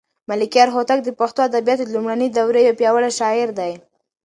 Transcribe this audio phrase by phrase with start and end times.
[0.29, 3.73] ملکیار هوتک د پښتو ادبیاتو د لومړنۍ دورې یو پیاوړی شاعر دی.